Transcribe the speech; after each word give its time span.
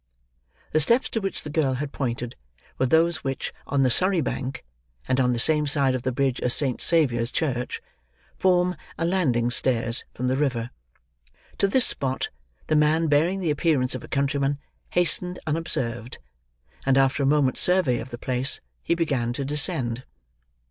The 0.71 0.79
steps 0.79 1.11
to 1.11 1.21
which 1.21 1.43
the 1.43 1.51
girl 1.51 1.75
had 1.75 1.91
pointed, 1.91 2.35
were 2.79 2.87
those 2.87 3.17
which, 3.23 3.53
on 3.67 3.83
the 3.83 3.91
Surrey 3.91 4.19
bank, 4.19 4.65
and 5.07 5.19
on 5.19 5.31
the 5.33 5.37
same 5.37 5.67
side 5.67 5.93
of 5.93 6.01
the 6.01 6.11
bridge 6.11 6.41
as 6.41 6.55
Saint 6.55 6.81
Saviour's 6.81 7.31
Church, 7.31 7.83
form 8.35 8.75
a 8.97 9.05
landing 9.05 9.51
stairs 9.51 10.03
from 10.15 10.27
the 10.27 10.35
river. 10.35 10.71
To 11.59 11.67
this 11.67 11.85
spot, 11.85 12.29
the 12.65 12.75
man 12.75 13.09
bearing 13.09 13.41
the 13.41 13.51
appearance 13.51 13.93
of 13.93 14.03
a 14.03 14.07
countryman, 14.07 14.57
hastened 14.89 15.37
unobserved; 15.45 16.17
and 16.83 16.97
after 16.97 17.21
a 17.21 17.27
moment's 17.27 17.61
survey 17.61 17.99
of 17.99 18.09
the 18.09 18.17
place, 18.17 18.59
he 18.81 18.95
began 18.95 19.33
to 19.33 19.45
descend. 19.45 20.05